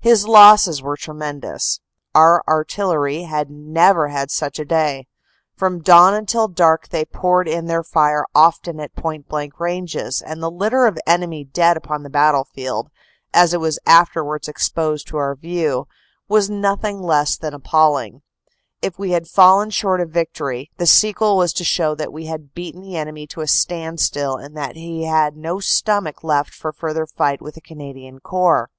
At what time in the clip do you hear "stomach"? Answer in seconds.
25.60-26.24